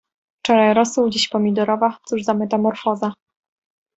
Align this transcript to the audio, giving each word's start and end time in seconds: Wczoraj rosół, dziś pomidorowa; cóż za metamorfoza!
Wczoraj 0.39 0.73
rosół, 0.73 1.09
dziś 1.09 1.29
pomidorowa; 1.29 1.97
cóż 2.05 2.23
za 2.23 2.33
metamorfoza! 2.33 3.13